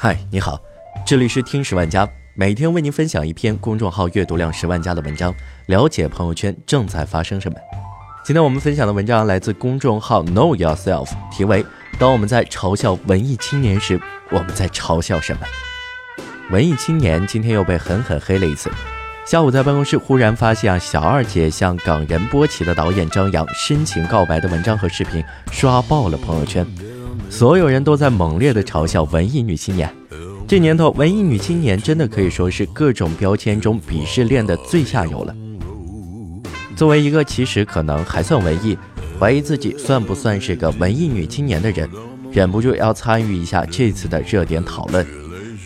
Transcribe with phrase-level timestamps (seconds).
[0.00, 0.60] 嗨，你好，
[1.04, 5.34] 这里是听十万加，每天为您分享一篇公众号阅读量十万加的文章，
[5.66, 7.58] 了解朋友圈正在发生什么。
[8.24, 11.66] 今天我们分享的文章来自公众号 Know Yourself，题为
[11.98, 14.00] “当我们在嘲笑文艺青年时，
[14.30, 15.40] 我们在嘲笑什么？”
[16.52, 18.70] 文艺青年今天又被狠狠黑了一次。
[19.26, 26.64] 下午在办公室忽然发现啊，小二姐向港人波奇的导演张扬深情告白的文章和视频刷爆了朋友圈。
[27.30, 29.92] 所有人都在猛烈地嘲笑文艺女青年。
[30.46, 35.34] 这年头，文艺女青年真的可以说是各种标签中鄙视链的最下游了。
[36.74, 38.78] 作为一个其实可能还算文艺，
[39.20, 41.88] 怀疑自己算不算是个文艺女青年的人，
[42.32, 45.06] 忍不住要参与一下这次的热点讨论。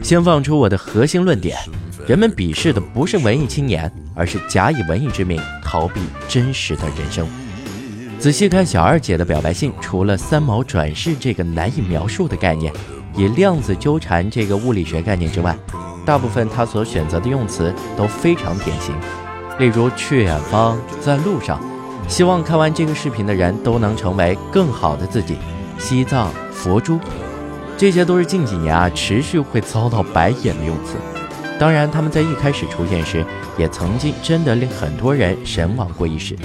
[0.00, 1.58] 先放出我的核心论点：
[2.06, 7.26] 人们鄙视的不是文艺青年，而是假以文艺之名逃避真实的人生。
[8.18, 12.72] 仔细看小二姐的表白信，除了三毛转世这个难以描述的概念，
[13.14, 15.56] 以量子纠缠这个物理学概念之外，
[16.04, 18.92] 大部分她所选择的用词都非常典型。
[19.60, 21.60] 例如去远方，在路上，
[22.08, 25.36] 希望看完这个视频的人都能成为更好的自己。
[25.78, 26.98] 西藏佛珠，
[27.76, 30.96] 这些都是近几年啊持续会遭到白眼的用词。
[31.56, 33.24] 当然，他们在一开始出现时，
[33.56, 36.36] 也曾经真的令很多人神往过一时。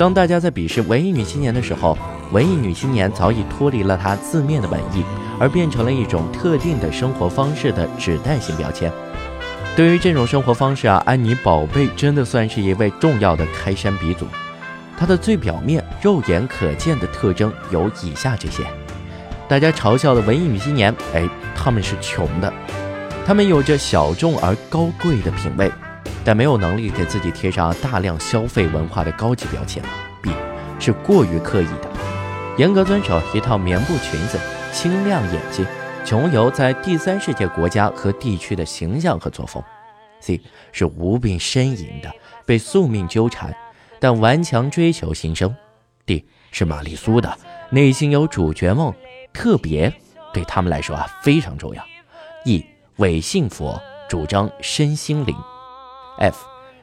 [0.00, 1.94] 当大家在鄙视文艺女青年的时候，
[2.32, 5.04] 文艺女青年早已脱离了她字面的文艺，
[5.38, 8.90] 而变成了一种特定的生活方式的指代性标签。
[9.76, 14.26] 对于这种生活方式啊，安妮宝贝真的算是一位重要的开山鼻祖。
[14.96, 18.64] 她的最表面、肉眼可见的特征有以下这些：
[19.46, 22.50] 大家嘲笑的文艺女青年，哎，她们是穷的，
[23.26, 25.70] 她们有着小众而高贵的品味。
[26.24, 29.82] 但没有能力给自己贴上大量消费文化的高级标签。
[30.22, 30.30] B
[30.78, 31.88] 是过于刻意的，
[32.56, 34.38] 严格遵守一套棉布裙子、
[34.72, 35.66] 清亮眼睛、
[36.04, 39.62] 穷游在第三世界国家和地区的形象和作风。
[40.20, 40.40] C
[40.72, 42.12] 是无病呻吟的，
[42.44, 43.54] 被宿命纠缠，
[43.98, 45.54] 但顽强追求新生。
[46.04, 47.38] D 是玛丽苏的，
[47.70, 48.92] 内心有主角梦，
[49.32, 49.90] 特别
[50.34, 51.82] 对他们来说啊非常重要。
[52.44, 52.64] E
[52.96, 55.34] 伪信佛，主张身心灵。
[56.20, 56.36] F，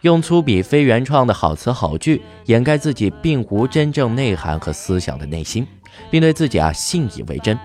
[0.00, 5.66] 用粗鄙非原创的好词好句掩盖自己并无真正内涵和思想的内心，
[6.10, 7.58] 并对自己啊信以为真。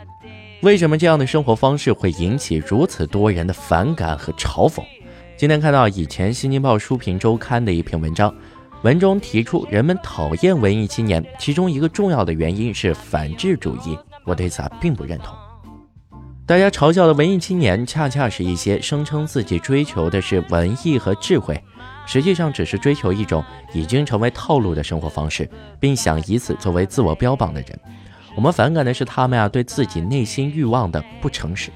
[0.61, 4.83] 为什么这样的生活方式会引起如此多人的反感和嘲讽？
[5.37, 8.33] 今天看到以前《新京报书评周刊》的一篇文章，
[8.83, 13.97] 文中提出人们讨厌文艺青年，其中一个重要的原因是反智主义。
[14.23, 15.35] 我对此啊并不认同。
[16.47, 21.59] 大家嘲笑的文艺青年，恰恰是一些声称自己追求的是文艺和智慧，
[22.05, 27.79] 实际上只是追求一种已经成为套路的生活方式，并想以此作为自我标榜的人。
[28.35, 31.71] 我们反感的是他们啊，对自己内心欲望的不诚实，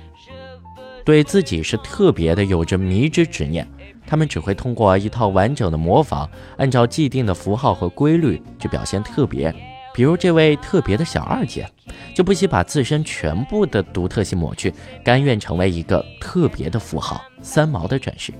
[1.03, 3.67] 对自己是特别的有着迷之执念。
[4.05, 9.51] 他们只会通过一套完整的模仿，按照既定的符号和规律去表现特别。
[9.95, 11.67] 比如这位特别的小二姐，
[12.13, 18.33] 就不惜把自身全部的独特性抹去，甘愿成为一个特别的符号——三毛的转世。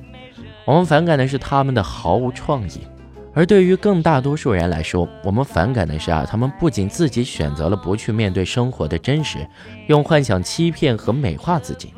[0.66, 2.82] 我们反感的是他们的毫无创意，
[3.34, 9.40] 而对于更大多数人来说，我们反感的是啊，他们不仅自己选择了不去面对生活的真实，
[9.88, 11.94] 用幻想欺骗和美化自己，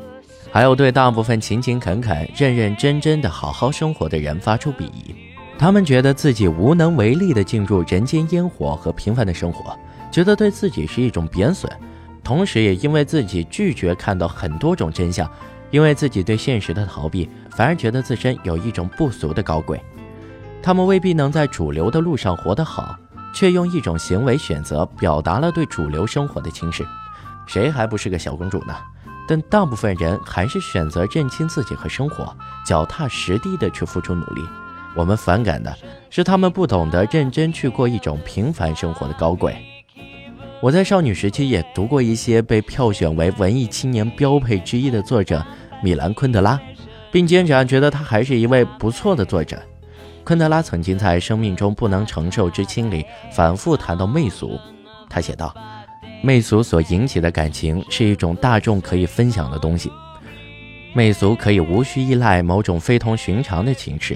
[0.52, 5.14] 还有对大部分勤勤恳恳、认认真真的好好生活的人发出鄙夷。
[5.58, 9.78] 他们觉得自己无能为力地进入人间烟火和平凡的生活，
[10.12, 11.72] 觉得对自己是一种贬损，
[12.24, 15.30] 同时也因为自己拒绝看到很多种真相，
[15.70, 19.82] 因为自己对现实的逃避，反而觉得自身有一种不俗的高贵。
[20.62, 22.96] 他们未必能在主流的路上活得好，
[23.34, 26.86] 却用一种行为选择表达了对主流生活的轻视。
[27.48, 28.76] 谁还不是个小公主呢？
[29.28, 32.36] 但大部分人还是选择认清自己和生活，
[32.66, 34.42] 脚踏实地的去付出努力。
[34.94, 35.74] 我们反感的
[36.10, 39.56] 是他们不懂得认真去过一种平凡生活的高贵。
[40.62, 45.44] 我在少女时期也读过一些被票选为文艺青年标配之一的作者
[45.82, 46.60] 米兰昆德拉，
[47.12, 49.60] 并坚持觉得他还是一位不错的作者。
[50.24, 54.60] 昆德拉曾经在《生命中不能承受之轻》里反复谈到媚俗，
[55.10, 55.52] 他写道
[56.22, 59.92] ：“媚俗所引起的感情是一种大众可以分享的东西，
[60.94, 64.16] 媚俗可以无需依赖某种非同寻常的情势。”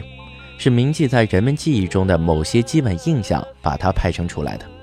[0.59, 4.74] 是铭记在人们记忆中的某些基本印象，把它派生出来的。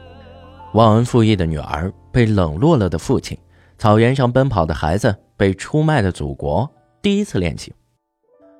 [0.73, 3.37] 忘恩负义的女儿，被冷落了的父亲，
[3.77, 6.71] 草原上奔跑的孩子，被出卖的祖国，
[7.03, 7.73] 第一次恋情，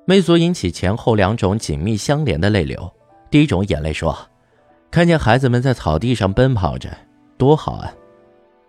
[0.05, 2.91] 媚俗引起前后两种紧密相连的泪流。
[3.31, 4.15] 第一种眼泪说
[4.91, 6.95] ：“看见孩子们在草地上奔跑着，
[7.37, 7.91] 多好啊！”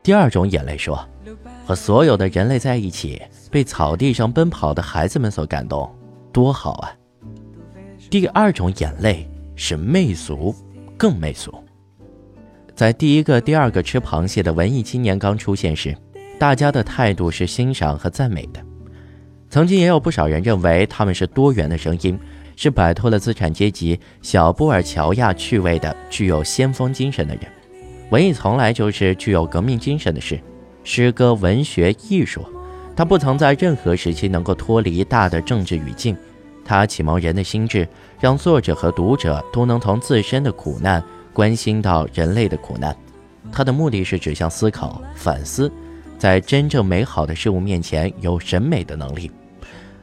[0.02, 1.06] 第二种眼泪说
[1.66, 3.20] ：“和所有的人类在一起，
[3.50, 5.94] 被草地上奔跑的孩子们所感动，
[6.32, 6.92] 多好啊！
[8.10, 10.54] 第二种眼泪是媚俗，
[10.96, 11.63] 更媚俗。
[12.74, 15.96] 在第一个、第二个吃螃蟹的文艺青年刚出现时，
[16.40, 18.60] 大家的态度是欣赏和赞美的。
[19.48, 22.18] 曾经也有不少人认为他们是多元的声音，
[22.56, 27.44] 是摆脱了资产阶级小布尔乔亚趣味的、具有先锋精神的人。
[28.10, 30.40] 文艺从来就是具有革命精神的事。
[30.82, 32.44] 诗歌、文学、艺术，
[32.96, 36.16] 它不曾在任何时期能够脱离大的政治语境。
[36.64, 37.86] 它启蒙人的心智，
[38.18, 41.02] 让作者和读者都能从自身的苦难
[41.34, 42.96] 关心到人类的苦难。
[43.52, 45.70] 它的目的是指向思考、反思，
[46.16, 49.30] 在真正美好的事物面前有审美的能力。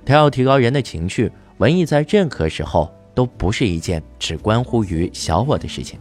[0.06, 1.32] 它要提高人的情绪。
[1.58, 6.00] 文艺在任何时候都不是一件只关乎于小我的事情。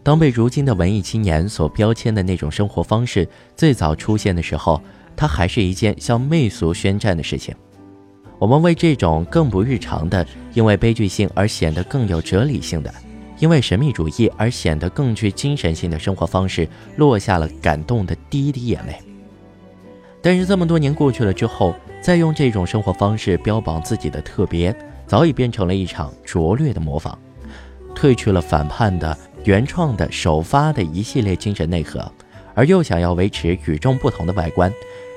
[0.00, 4.80] 当被如今的文艺青年所标签的那种生活方式最早出现的时候，
[5.16, 7.52] 它还是一件向媚俗宣战的事情。
[8.38, 12.94] 我们为这种更不日常的，因为悲剧性而显得更有哲理性的，
[13.40, 18.94] 因为神秘主义而显得更具精神性的生活方式，落下了感动的第一滴眼泪。
[20.22, 24.72] 但是这么多年过去了之后，再用这种生活方式标榜自己的特别，
[25.06, 27.18] 早已变成了一场拙劣的模仿，
[27.96, 29.16] 褪去了反叛的。
[29.44, 32.12] 原创的首发的一系列精神内核，
[32.54, 34.70] 而又想要维持与众不同的外观，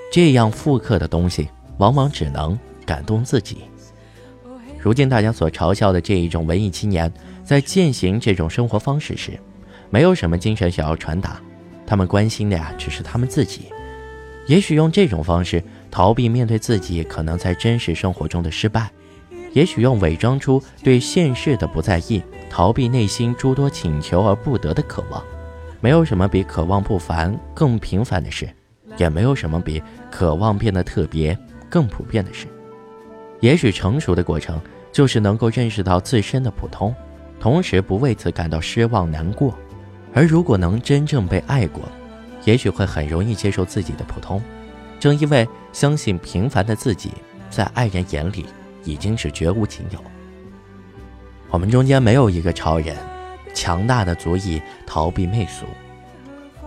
[0.09, 3.57] 这样复刻的东西往往只能感动自己。
[4.79, 7.11] 如今大家所嘲笑的这一种文艺青年，
[7.43, 9.39] 在践行这种生活方式时，
[9.89, 11.41] 没有什么精神想要传达，
[11.85, 13.63] 他们关心的呀只是他们自己。
[14.47, 18.89] 也许用这种方式逃避面对自己可能在真实生活中的失败，
[19.53, 22.21] 也许用伪装出对现实的不在意。
[22.49, 25.23] 逃避内心诸多请求而不得的渴望，
[25.81, 28.47] 没有什么比渴望不凡更平凡的事，
[28.95, 29.81] 也没有什么比
[30.11, 31.35] 渴望变得特别
[31.67, 32.45] 更普遍的事。
[33.39, 34.61] 也许成熟的过程
[34.91, 36.93] 就是能够认识到自身的普通，
[37.43, 39.53] 同时不为此感到失望难过。
[40.13, 41.83] 而如果能真正被爱过，
[42.45, 44.41] 也许会很容易接受自己的普通。
[44.97, 47.11] 正因为相信平凡的自己，
[47.49, 48.45] 在爱人眼里
[48.85, 50.01] 已经是绝无仅有。
[51.49, 52.95] 我们中间没有一个超人，
[53.53, 55.65] 强大的足以逃避媚俗。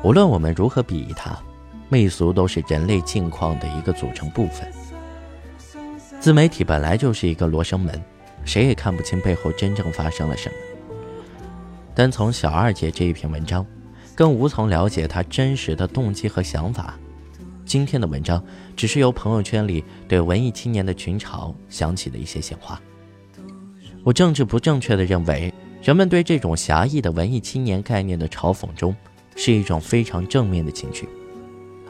[0.03, 1.35] 无论我们如何鄙夷它，
[1.89, 4.71] 媚俗都是人类境况的一个组成部分。
[6.21, 7.99] 自媒体本来就是一个罗生门，
[8.47, 10.55] 谁也看不清背后真正发生了什么。
[11.95, 13.67] 单从小二姐这一篇文章，
[14.15, 16.99] 更无从了解她真实的动机和想法。
[17.65, 18.43] 今天的文章
[18.77, 22.81] 只是由朋友圈里对文艺青年的群嘲想起的一些闲话。
[24.05, 25.53] 我政治不正确的认为，
[25.83, 28.95] 人们对这种狭义的文艺青年概念的嘲讽中，
[29.35, 31.09] 是一种非常正面的情绪。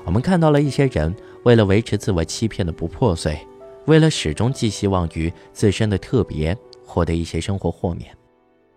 [0.05, 3.39] 我们看到了一些人为了维持自我欺骗的不破碎，
[3.87, 8.17] 为了始终寄希望于自身的特别，获得一些生活豁免，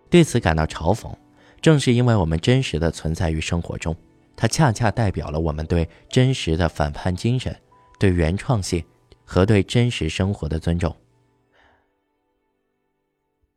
[0.08, 1.12] 对此感到嘲讽。
[1.60, 3.94] 正是因为我们真实的存在于生活中，
[4.34, 7.54] 它恰恰代表了我们对真实的反叛精神、
[7.98, 8.82] 对原创性
[9.24, 10.96] 和对真实生活的尊重。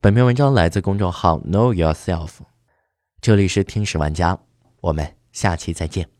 [0.02, 2.32] 本篇文章来自公众号 Know Yourself，
[3.22, 4.38] 这里是听史玩家，
[4.82, 6.13] 我们下期再见。